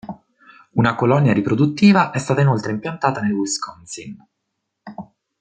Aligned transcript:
Una 0.71 0.95
colonia 0.95 1.31
riproduttiva 1.31 2.09
è 2.09 2.17
stata 2.17 2.41
inoltre 2.41 2.71
impiantata 2.71 3.21
nel 3.21 3.33
Wisconsin. 3.33 4.25